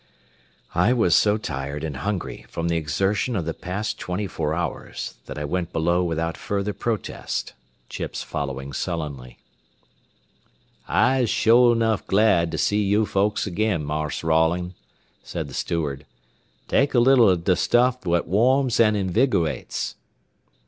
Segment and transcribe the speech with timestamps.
[0.73, 5.13] I was so tired and hungry from the exertions of the past twenty four hours
[5.27, 7.53] that I went below without further protest,
[7.87, 9.37] Chips following sullenly.
[10.87, 14.73] "I'se sho nuff glad to see yo' folks agin, Marse Rolling,"
[15.21, 16.07] said the steward.
[16.67, 19.97] "Take a little o' de stuff what warms an' inwigerates."